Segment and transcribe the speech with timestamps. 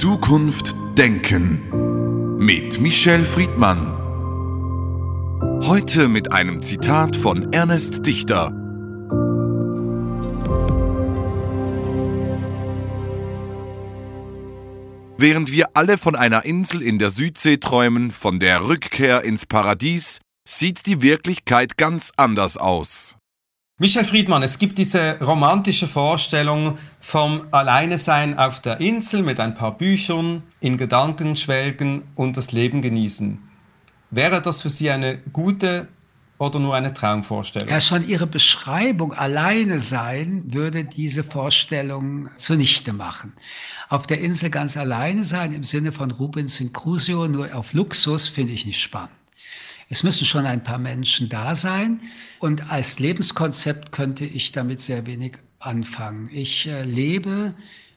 [0.00, 3.96] Zukunft denken mit Michel Friedmann.
[5.64, 8.52] Heute mit einem Zitat von Ernest Dichter.
[15.18, 20.20] Während wir alle von einer Insel in der Südsee träumen, von der Rückkehr ins Paradies,
[20.48, 23.17] sieht die Wirklichkeit ganz anders aus.
[23.80, 29.78] Michel Friedmann, es gibt diese romantische Vorstellung vom Alleinesein auf der Insel mit ein paar
[29.78, 33.38] Büchern, in Gedanken schwelgen und das Leben genießen.
[34.10, 35.86] Wäre das für Sie eine gute
[36.38, 37.68] oder nur eine Traumvorstellung?
[37.68, 43.32] Ja, schon Ihre Beschreibung alleine sein würde diese Vorstellung zunichte machen.
[43.88, 48.26] Auf der Insel ganz alleine sein im Sinne von Rubens in Crusoe nur auf Luxus
[48.26, 49.17] finde ich nicht spannend.
[49.88, 52.00] Es müssen schon ein paar Menschen da sein.
[52.38, 56.28] Und als Lebenskonzept könnte ich damit sehr wenig anfangen.
[56.32, 57.54] Ich äh, lebe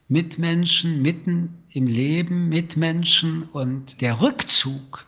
[0.07, 5.05] mit Menschen, mitten im Leben mit Menschen und der Rückzug,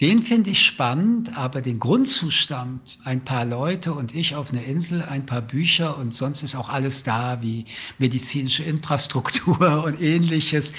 [0.00, 5.02] den finde ich spannend, aber den Grundzustand, ein paar Leute und ich auf einer Insel,
[5.02, 7.66] ein paar Bücher und sonst ist auch alles da, wie
[7.98, 10.72] medizinische Infrastruktur und ähnliches,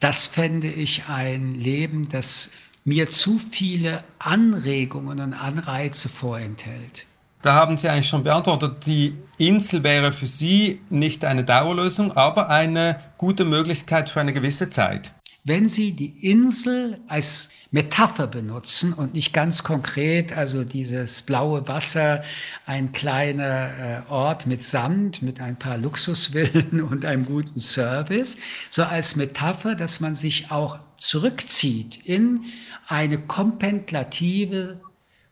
[0.00, 2.50] das fände ich ein Leben, das
[2.86, 7.04] mir zu viele Anregungen und Anreize vorenthält.
[7.42, 12.48] Da haben Sie eigentlich schon beantwortet, die Insel wäre für Sie nicht eine Dauerlösung, aber
[12.48, 15.12] eine gute Möglichkeit für eine gewisse Zeit.
[15.48, 22.24] Wenn Sie die Insel als Metapher benutzen und nicht ganz konkret, also dieses blaue Wasser,
[22.66, 28.38] ein kleiner äh, Ort mit Sand, mit ein paar Luxusvillen und einem guten Service,
[28.70, 32.40] so als Metapher, dass man sich auch zurückzieht in
[32.88, 34.80] eine kontemplative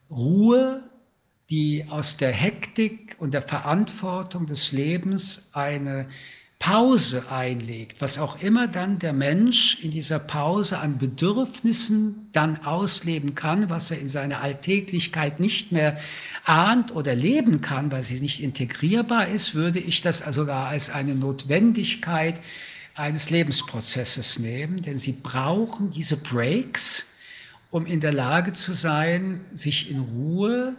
[0.09, 0.89] Ruhe,
[1.51, 6.07] die aus der Hektik und der Verantwortung des Lebens eine
[6.59, 13.35] Pause einlegt, was auch immer dann der Mensch in dieser Pause an Bedürfnissen dann ausleben
[13.35, 15.99] kann, was er in seiner Alltäglichkeit nicht mehr
[16.45, 21.15] ahnt oder leben kann, weil sie nicht integrierbar ist, würde ich das sogar als eine
[21.15, 22.41] Notwendigkeit
[22.95, 27.13] eines Lebensprozesses nehmen, denn sie brauchen diese Breaks,
[27.71, 30.77] um in der Lage zu sein, sich in Ruhe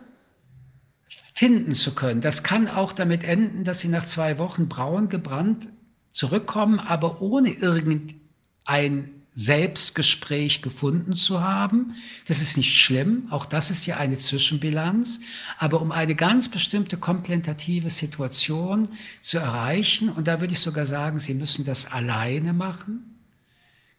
[1.36, 2.22] finden zu können.
[2.22, 5.68] Das kann auch damit enden, dass sie nach zwei Wochen braun gebrannt
[6.10, 11.94] zurückkommen, aber ohne irgendein Selbstgespräch gefunden zu haben.
[12.26, 15.20] Das ist nicht schlimm, auch das ist ja eine Zwischenbilanz,
[15.58, 18.88] aber um eine ganz bestimmte komplementative Situation
[19.20, 23.15] zu erreichen, und da würde ich sogar sagen, Sie müssen das alleine machen,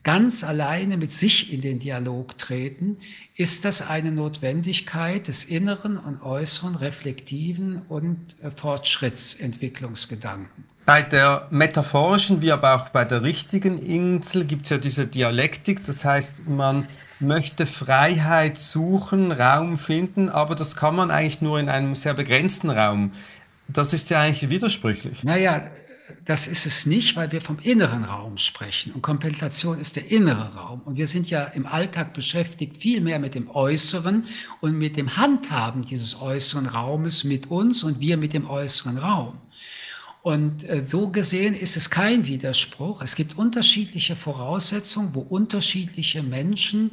[0.07, 2.99] ganz alleine mit sich in den Dialog treten,
[3.35, 10.65] ist das eine Notwendigkeit des inneren und äußeren reflektiven und äh, Fortschrittsentwicklungsgedanken.
[10.85, 15.83] Bei der metaphorischen wie aber auch bei der richtigen Insel gibt es ja diese Dialektik,
[15.83, 16.87] das heißt, man
[17.19, 22.71] möchte Freiheit suchen, Raum finden, aber das kann man eigentlich nur in einem sehr begrenzten
[22.71, 23.11] Raum.
[23.67, 25.25] Das ist ja eigentlich widersprüchlich.
[25.25, 25.69] Naja,
[26.25, 28.93] das ist es nicht, weil wir vom inneren Raum sprechen.
[28.93, 30.81] Und Kontemplation ist der innere Raum.
[30.83, 34.25] Und wir sind ja im Alltag beschäftigt viel mehr mit dem Äußeren
[34.61, 39.39] und mit dem Handhaben dieses äußeren Raumes mit uns und wir mit dem äußeren Raum.
[40.23, 43.03] Und äh, so gesehen ist es kein Widerspruch.
[43.03, 46.91] Es gibt unterschiedliche Voraussetzungen, wo unterschiedliche Menschen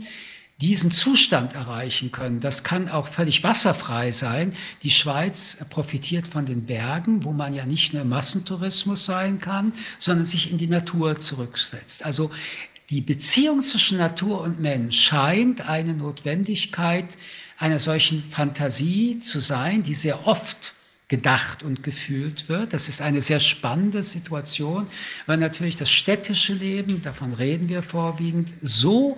[0.63, 2.39] diesen Zustand erreichen können.
[2.39, 4.53] Das kann auch völlig wasserfrei sein.
[4.81, 10.25] Die Schweiz profitiert von den Bergen, wo man ja nicht nur Massentourismus sein kann, sondern
[10.25, 12.05] sich in die Natur zurücksetzt.
[12.05, 12.31] Also
[12.89, 17.09] die Beziehung zwischen Natur und Mensch scheint eine Notwendigkeit
[17.57, 20.73] einer solchen Fantasie zu sein, die sehr oft
[21.09, 22.73] gedacht und gefühlt wird.
[22.73, 24.87] Das ist eine sehr spannende Situation,
[25.25, 29.17] weil natürlich das städtische Leben, davon reden wir vorwiegend, so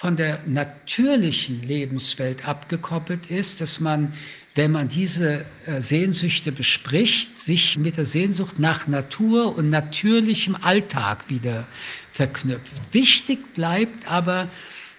[0.00, 4.14] von der natürlichen Lebenswelt abgekoppelt ist, dass man,
[4.54, 11.28] wenn man diese äh, Sehnsüchte bespricht, sich mit der Sehnsucht nach Natur und natürlichem Alltag
[11.28, 11.66] wieder
[12.12, 12.72] verknüpft.
[12.92, 14.48] Wichtig bleibt aber,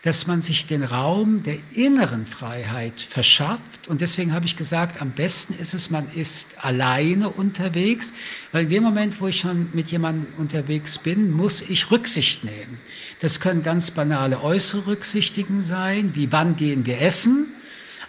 [0.03, 3.87] dass man sich den Raum der inneren Freiheit verschafft.
[3.87, 8.13] Und deswegen habe ich gesagt, am besten ist es, man ist alleine unterwegs,
[8.51, 12.79] weil in dem Moment, wo ich schon mit jemandem unterwegs bin, muss ich Rücksicht nehmen.
[13.19, 17.53] Das können ganz banale äußere Rücksichtigen sein, wie wann gehen wir essen,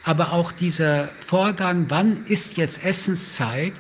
[0.03, 3.75] aber auch dieser Vorgang, wann ist jetzt Essenszeit,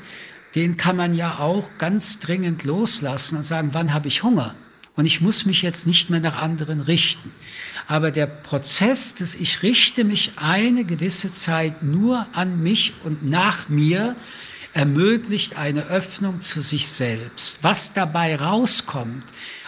[0.54, 4.54] den kann man ja auch ganz dringend loslassen und sagen, wann habe ich Hunger?
[4.94, 7.32] Und ich muss mich jetzt nicht mehr nach anderen richten.
[7.86, 13.68] Aber der Prozess des Ich richte mich eine gewisse Zeit nur an mich und nach
[13.68, 14.16] mir
[14.72, 17.62] ermöglicht eine Öffnung zu sich selbst.
[17.62, 19.24] Was dabei rauskommt,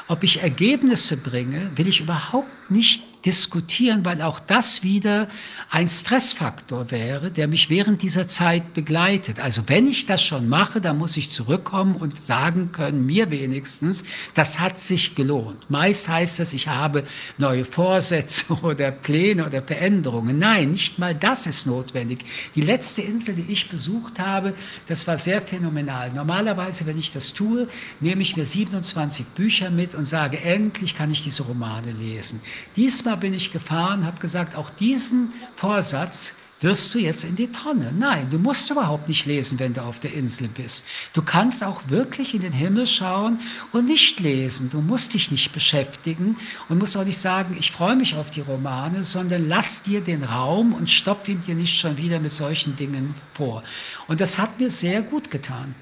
[0.08, 5.28] ob ich Ergebnisse bringe, will ich überhaupt nicht diskutieren, weil auch das wieder
[5.70, 9.40] ein Stressfaktor wäre, der mich während dieser Zeit begleitet.
[9.40, 14.04] Also wenn ich das schon mache, dann muss ich zurückkommen und sagen können, mir wenigstens,
[14.34, 15.70] das hat sich gelohnt.
[15.70, 17.04] Meist heißt das, ich habe
[17.38, 20.38] neue Vorsätze oder Pläne oder Veränderungen.
[20.38, 22.24] Nein, nicht mal das ist notwendig.
[22.54, 24.54] Die letzte Insel, die ich besucht habe,
[24.86, 26.12] das war sehr phänomenal.
[26.12, 27.68] Normalerweise, wenn ich das tue,
[28.00, 32.40] nehme ich mir 27 Bücher mit und sage, endlich kann ich diese Romane lesen.
[32.76, 37.92] Diesmal Bin ich gefahren, habe gesagt, auch diesen Vorsatz wirst du jetzt in die Tonne.
[37.96, 40.86] Nein, du musst überhaupt nicht lesen, wenn du auf der Insel bist.
[41.12, 43.38] Du kannst auch wirklich in den Himmel schauen
[43.72, 44.70] und nicht lesen.
[44.70, 46.36] Du musst dich nicht beschäftigen
[46.68, 50.24] und musst auch nicht sagen, ich freue mich auf die Romane, sondern lass dir den
[50.24, 53.62] Raum und stopp ihm dir nicht schon wieder mit solchen Dingen vor.
[54.08, 55.74] Und das hat mir sehr gut getan.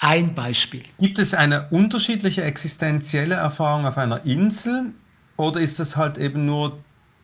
[0.00, 0.82] Ein Beispiel.
[0.98, 4.92] Gibt es eine unterschiedliche existenzielle Erfahrung auf einer Insel
[5.38, 6.76] oder ist es halt eben nur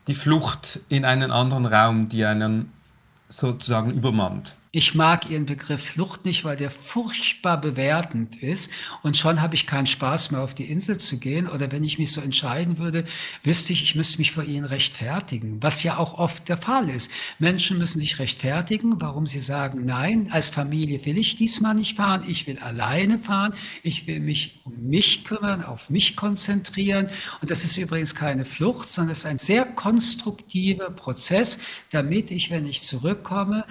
[0.06, 2.72] die Flucht in einen anderen Raum, die einen
[3.28, 4.56] sozusagen übermannt?
[4.76, 8.72] Ich mag Ihren Begriff Flucht nicht, weil der furchtbar bewertend ist.
[9.02, 11.46] Und schon habe ich keinen Spaß mehr, auf die Insel zu gehen.
[11.46, 13.04] Oder wenn ich mich so entscheiden würde,
[13.44, 15.62] wüsste ich, ich müsste mich vor Ihnen rechtfertigen.
[15.62, 17.12] Was ja auch oft der Fall ist.
[17.38, 22.24] Menschen müssen sich rechtfertigen, warum sie sagen, nein, als Familie will ich diesmal nicht fahren.
[22.26, 23.54] Ich will alleine fahren.
[23.84, 27.06] Ich will mich um mich kümmern, auf mich konzentrieren.
[27.40, 31.60] Und das ist übrigens keine Flucht, sondern es ist ein sehr konstruktiver Prozess,
[31.92, 33.64] damit ich, wenn ich zurückkomme,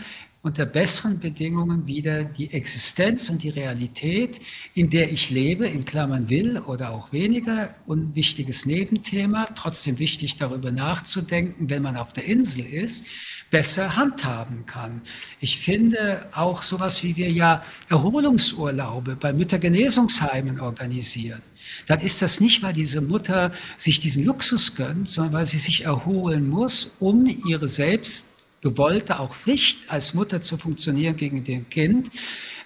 [0.43, 4.41] unter besseren Bedingungen wieder die Existenz und die Realität,
[4.73, 10.69] in der ich lebe, in Klammern will oder auch weniger, unwichtiges Nebenthema, trotzdem wichtig darüber
[10.69, 13.05] nachzudenken, wenn man auf der Insel ist,
[13.51, 15.01] besser handhaben kann.
[15.39, 21.41] Ich finde auch sowas, wie wir ja Erholungsurlaube bei Müttergenesungsheimen organisieren.
[21.87, 25.85] Dann ist das nicht, weil diese Mutter sich diesen Luxus gönnt, sondern weil sie sich
[25.85, 28.32] erholen muss, um ihre selbst
[28.63, 32.09] gewollte auch Pflicht als Mutter zu funktionieren gegen den Kind,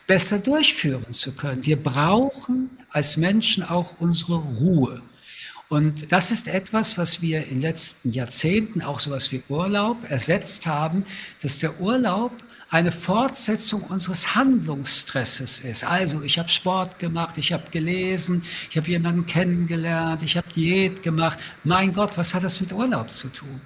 [0.05, 1.65] besser durchführen zu können.
[1.65, 5.01] Wir brauchen als Menschen auch unsere Ruhe.
[5.69, 10.65] Und das ist etwas, was wir in den letzten Jahrzehnten, auch sowas wie Urlaub, ersetzt
[10.65, 11.03] haben,
[11.41, 12.31] dass der Urlaub
[12.69, 15.83] eine Fortsetzung unseres Handlungsstresses ist.
[15.83, 21.01] Also ich habe Sport gemacht, ich habe gelesen, ich habe jemanden kennengelernt, ich habe Diät
[21.01, 21.38] gemacht.
[21.65, 23.59] Mein Gott, was hat das mit Urlaub zu tun?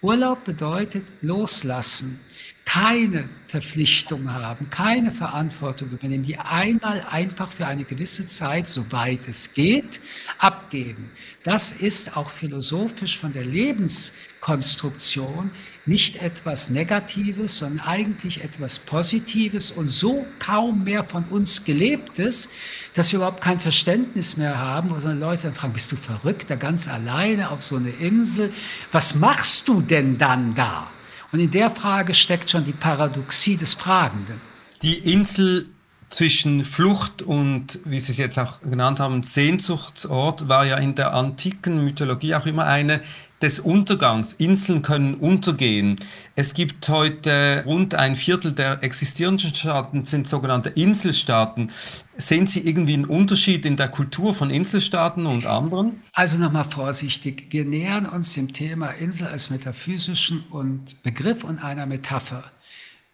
[0.00, 2.20] Urlaub bedeutet loslassen,
[2.68, 9.54] keine Verpflichtung haben, keine Verantwortung übernehmen, die einmal einfach für eine gewisse Zeit, soweit es
[9.54, 10.02] geht,
[10.36, 11.10] abgeben.
[11.44, 15.50] Das ist auch philosophisch von der Lebenskonstruktion
[15.86, 22.50] nicht etwas Negatives, sondern eigentlich etwas Positives und so kaum mehr von uns gelebtes,
[22.92, 26.50] dass wir überhaupt kein Verständnis mehr haben, wo so Leute dann fragen, bist du verrückt,
[26.50, 28.52] da ganz alleine auf so eine Insel,
[28.92, 30.90] was machst du denn dann da?
[31.32, 34.40] Und in der Frage steckt schon die Paradoxie des Fragenden.
[34.82, 35.66] Die Insel
[36.08, 41.12] zwischen Flucht und, wie Sie es jetzt auch genannt haben, Sehnsuchtsort war ja in der
[41.12, 43.02] antiken Mythologie auch immer eine
[43.42, 44.32] des Untergangs.
[44.32, 45.96] Inseln können untergehen.
[46.34, 51.70] Es gibt heute rund ein Viertel der existierenden Staaten sind sogenannte Inselstaaten.
[52.16, 56.02] Sehen Sie irgendwie einen Unterschied in der Kultur von Inselstaaten und anderen?
[56.14, 57.48] Also nochmal vorsichtig.
[57.50, 62.44] Wir nähern uns dem Thema Insel als metaphysischen und Begriff und einer Metapher.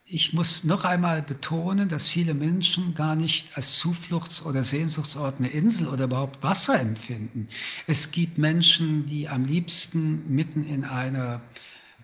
[0.06, 5.48] Ich muss noch einmal betonen, dass viele Menschen gar nicht als Zufluchts- oder Sehnsuchtsort eine
[5.48, 7.48] Insel oder überhaupt Wasser empfinden.
[7.86, 11.40] Es gibt Menschen, die am liebsten mitten in einer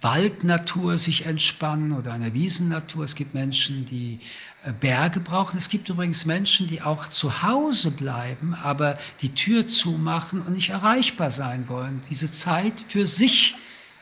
[0.00, 3.04] Waldnatur sich entspannen oder einer Wiesennatur.
[3.04, 4.21] Es gibt Menschen, die
[4.64, 5.59] äh, Berge brauchen.
[5.59, 10.71] Es gibt übrigens Menschen, die auch zu Hause bleiben, aber die Tür zumachen und nicht
[10.71, 12.00] erreichbar sein wollen.
[12.09, 13.57] Diese Zeit für sich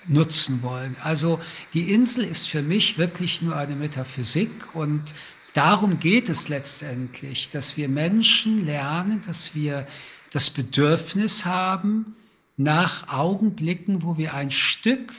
[0.08, 0.96] nutzen wollen.
[1.02, 1.40] Also
[1.74, 5.14] die Insel ist für mich wirklich nur eine Metaphysik und
[5.54, 9.86] darum geht es letztendlich, dass wir Menschen lernen, dass wir
[10.32, 12.16] das Bedürfnis haben
[12.56, 15.12] nach Augenblicken, wo wir ein Stück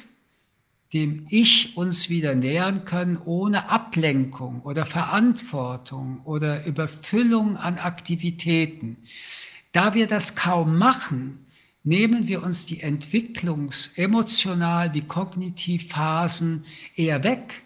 [0.93, 8.98] dem Ich uns wieder nähern können, ohne Ablenkung oder Verantwortung oder Überfüllung an Aktivitäten.
[9.72, 11.46] Da wir das kaum machen,
[11.89, 16.63] nehmen wir uns die Entwicklungs-, emotional wie kognitiv Phasen
[16.96, 17.63] eher weg.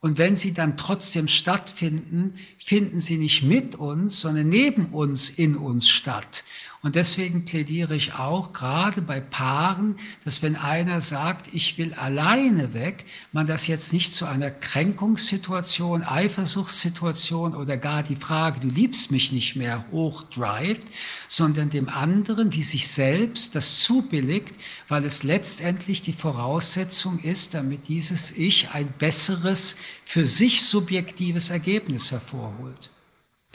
[0.00, 5.56] Und wenn sie dann trotzdem stattfinden, finden sie nicht mit uns, sondern neben uns in
[5.56, 6.42] uns statt.
[6.82, 12.72] Und deswegen plädiere ich auch gerade bei Paaren, dass wenn einer sagt, ich will alleine
[12.72, 19.10] weg, man das jetzt nicht zu einer Kränkungssituation, Eifersuchtssituation oder gar die Frage, du liebst
[19.10, 20.80] mich nicht mehr, hochdrivet,
[21.28, 24.54] sondern dem anderen wie sich selbst das zubilligt,
[24.88, 32.10] weil es letztendlich die Voraussetzung ist, damit dieses Ich ein besseres, für sich subjektives Ergebnis
[32.10, 32.90] hervorholt.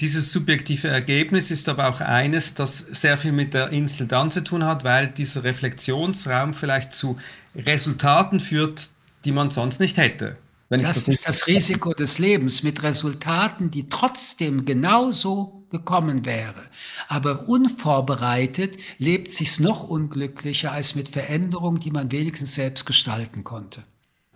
[0.01, 4.43] Dieses subjektive Ergebnis ist aber auch eines, das sehr viel mit der Insel dann zu
[4.43, 7.17] tun hat, weil dieser Reflexionsraum vielleicht zu
[7.55, 8.89] Resultaten führt,
[9.23, 10.37] die man sonst nicht hätte.
[10.69, 16.63] das, das ist das Risiko des Lebens mit Resultaten, die trotzdem genauso gekommen wäre.
[17.07, 23.83] Aber unvorbereitet lebt sich's noch unglücklicher als mit Veränderungen, die man wenigstens selbst gestalten konnte.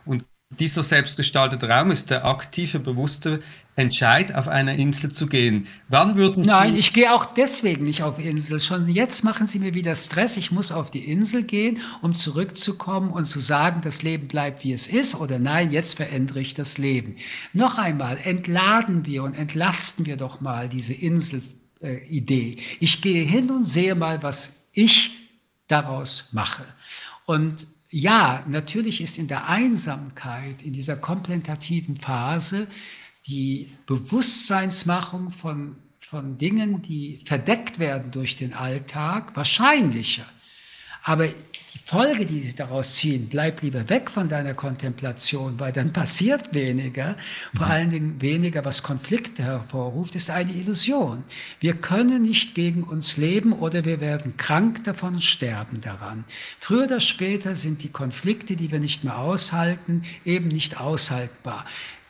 [0.06, 0.26] Und
[0.58, 3.40] dieser selbstgestaltete Raum ist der aktive, bewusste
[3.76, 5.68] Entscheid, auf eine Insel zu gehen.
[5.90, 8.60] Wann würden Sie Nein, ich gehe auch deswegen nicht auf Insel.
[8.60, 10.38] Schon jetzt machen Sie mir wieder Stress.
[10.38, 14.74] Ich muss auf die Insel gehen, um zurückzukommen und zu sagen, das Leben bleibt wie
[14.74, 17.18] es ist oder nein, jetzt verändere ich das Leben.
[17.54, 22.56] Noch einmal, entladen wir und entlasten wir doch mal diese Insel-Idee.
[22.80, 25.12] ich gehe hin und sehe mal, was ich
[25.68, 26.66] daraus mache.
[27.26, 32.68] Und ja, natürlich ist in der Einsamkeit, in dieser komplementativen Phase,
[33.28, 40.26] die Bewusstseinsmachung von, von Dingen, die verdeckt werden durch den Alltag, wahrscheinlicher.
[41.04, 41.28] Aber
[41.74, 46.54] die Folge, die sie daraus ziehen, bleib lieber weg von deiner Kontemplation, weil dann passiert
[46.54, 47.16] weniger,
[47.56, 47.72] vor mhm.
[47.72, 51.24] allen Dingen weniger, was Konflikte hervorruft, ist eine Illusion.
[51.60, 56.24] Wir können nicht gegen uns leben oder wir werden krank davon und sterben daran.
[56.60, 61.66] Früher oder später sind die Konflikte, die wir nicht mehr aushalten, eben nicht aushaltbar.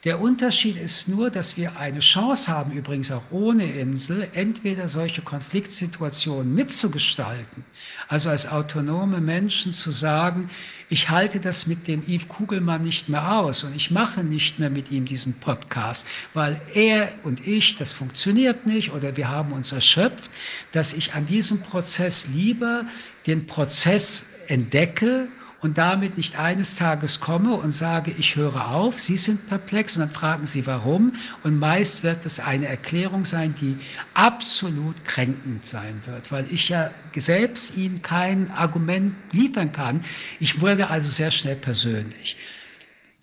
[0.06, 5.22] Der Unterschied ist nur, dass wir eine Chance haben, übrigens auch ohne Insel, entweder solche
[5.22, 7.66] Konfliktsituationen mitzugestalten,
[8.08, 10.50] also als autonome Menschen zu sagen,
[10.88, 14.70] ich halte das mit dem Yves Kugelmann nicht mehr aus und ich mache nicht mehr
[14.70, 19.74] mit ihm diesen Podcast, weil er und ich, das funktioniert nicht oder wir haben uns
[19.74, 20.32] erschöpft,
[20.72, 22.86] dass ich an diesem Prozess lieber
[23.28, 25.28] den Prozess entdecke
[25.62, 30.02] und damit nicht eines Tages komme und sage, ich höre auf, Sie sind perplex und
[30.02, 31.14] dann fragen Sie warum
[31.44, 33.78] und meist wird es eine Erklärung sein, die
[34.14, 40.04] absolut kränkend sein wird, weil ich ja selbst Ihnen kein Argument liefern kann.
[40.40, 42.38] Ich wurde also sehr schnell persönlich.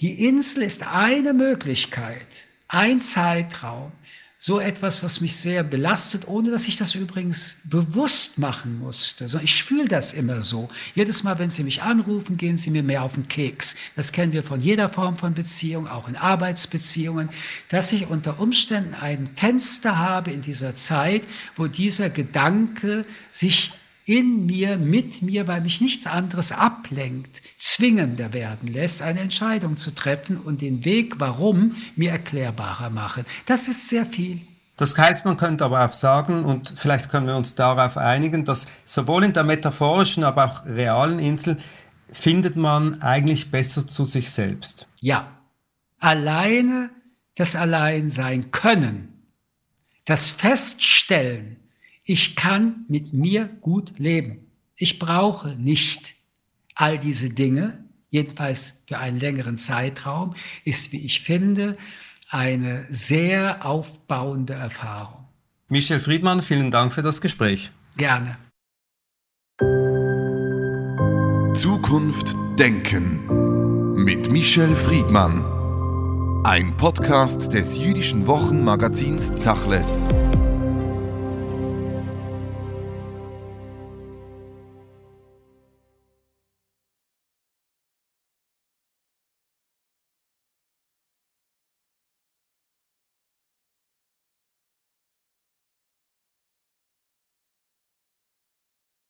[0.00, 3.92] Die Insel ist eine Möglichkeit, ein Zeitraum,
[4.38, 9.26] so etwas, was mich sehr belastet, ohne dass ich das übrigens bewusst machen musste.
[9.42, 10.68] Ich fühle das immer so.
[10.94, 13.76] Jedes Mal, wenn Sie mich anrufen, gehen Sie mir mehr auf den Keks.
[13.96, 17.30] Das kennen wir von jeder Form von Beziehung, auch in Arbeitsbeziehungen,
[17.70, 21.22] dass ich unter Umständen ein Fenster habe in dieser Zeit,
[21.56, 23.72] wo dieser Gedanke sich
[24.06, 29.94] in mir, mit mir, weil mich nichts anderes ablenkt, zwingender werden lässt, eine Entscheidung zu
[29.94, 33.24] treffen und den Weg, warum, mir erklärbarer machen.
[33.46, 34.40] Das ist sehr viel.
[34.76, 38.68] Das heißt, man könnte aber auch sagen, und vielleicht können wir uns darauf einigen, dass
[38.84, 41.58] sowohl in der metaphorischen, aber auch realen Insel
[42.12, 44.86] findet man eigentlich besser zu sich selbst.
[45.00, 45.26] Ja,
[45.98, 46.90] alleine
[47.34, 49.32] das Alleinsein können,
[50.04, 51.56] das Feststellen,
[52.06, 54.46] ich kann mit mir gut leben.
[54.76, 56.14] Ich brauche nicht
[56.74, 60.34] all diese Dinge, jedenfalls für einen längeren Zeitraum,
[60.64, 61.76] ist, wie ich finde,
[62.30, 65.24] eine sehr aufbauende Erfahrung.
[65.68, 67.72] Michel Friedmann, vielen Dank für das Gespräch.
[67.96, 68.38] Gerne.
[71.54, 75.44] Zukunft Denken mit Michel Friedmann.
[76.44, 80.10] Ein Podcast des jüdischen Wochenmagazins Tachles.